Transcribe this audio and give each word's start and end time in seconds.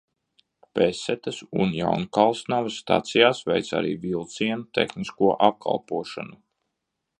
Vesetas 0.77 1.41
un 1.65 1.75
Jaunkalsnavas 1.79 2.79
stacijās 2.85 3.43
veic 3.51 3.71
arī 3.81 3.93
vilcienu 4.07 4.69
tehnisko 4.79 5.33
apkalpošanu. 5.51 6.45